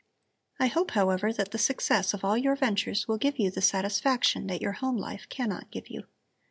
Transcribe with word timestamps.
I 0.59 0.65
hope, 0.65 0.89
however, 0.97 1.31
that 1.31 1.51
the 1.51 1.59
success 1.59 2.15
of 2.15 2.25
all 2.25 2.35
your 2.35 2.55
ventures 2.55 3.07
will 3.07 3.19
give 3.19 3.37
you 3.37 3.51
the 3.51 3.61
satisfaction 3.61 4.47
that 4.47 4.59
your 4.59 4.71
home 4.71 4.97
life 4.97 5.27
cannot 5.29 5.69
give 5.69 5.89
you. 5.89 6.07